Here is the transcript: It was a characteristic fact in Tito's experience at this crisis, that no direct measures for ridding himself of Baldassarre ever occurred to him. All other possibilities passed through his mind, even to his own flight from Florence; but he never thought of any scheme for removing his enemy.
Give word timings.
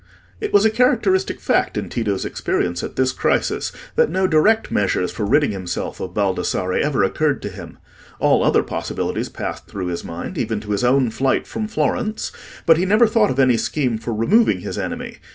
It 0.39 0.51
was 0.51 0.65
a 0.65 0.71
characteristic 0.71 1.39
fact 1.39 1.77
in 1.77 1.87
Tito's 1.87 2.25
experience 2.25 2.83
at 2.83 2.95
this 2.95 3.11
crisis, 3.11 3.71
that 3.95 4.09
no 4.09 4.25
direct 4.25 4.71
measures 4.71 5.11
for 5.11 5.25
ridding 5.27 5.51
himself 5.51 5.99
of 5.99 6.15
Baldassarre 6.15 6.81
ever 6.81 7.03
occurred 7.03 7.39
to 7.43 7.49
him. 7.49 7.77
All 8.17 8.43
other 8.43 8.63
possibilities 8.63 9.29
passed 9.29 9.67
through 9.67 9.85
his 9.89 10.03
mind, 10.03 10.39
even 10.39 10.59
to 10.61 10.71
his 10.71 10.83
own 10.83 11.11
flight 11.11 11.45
from 11.45 11.67
Florence; 11.67 12.31
but 12.65 12.77
he 12.77 12.83
never 12.87 13.05
thought 13.05 13.29
of 13.29 13.39
any 13.39 13.57
scheme 13.57 13.99
for 13.99 14.11
removing 14.11 14.61
his 14.61 14.75
enemy. 14.79 15.17